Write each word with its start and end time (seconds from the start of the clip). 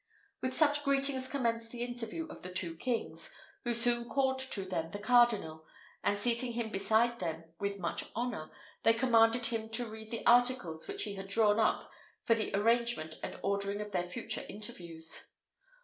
With 0.41 0.55
such 0.57 0.83
greetings 0.83 1.27
commenced 1.29 1.69
the 1.71 1.83
interview 1.83 2.25
of 2.25 2.41
the 2.41 2.51
two 2.51 2.75
kings, 2.75 3.31
who 3.63 3.71
soon 3.75 4.09
called 4.09 4.39
to 4.39 4.65
them 4.65 4.89
the 4.89 4.97
cardinal, 4.97 5.67
and 6.03 6.17
seating 6.17 6.53
him 6.53 6.71
beside 6.71 7.19
them, 7.19 7.43
with 7.59 7.77
much 7.79 8.05
honour, 8.15 8.49
they 8.81 8.93
commanded 8.95 9.45
him 9.45 9.69
to 9.69 9.85
read 9.85 10.09
the 10.09 10.25
articles 10.25 10.87
which 10.87 11.03
he 11.03 11.13
had 11.13 11.27
drawn 11.27 11.59
up 11.59 11.91
for 12.23 12.33
the 12.33 12.51
arrangement 12.55 13.19
and 13.21 13.39
ordering 13.43 13.79
of 13.79 13.91
their 13.91 14.01
future 14.09 14.43
interviews. 14.49 15.27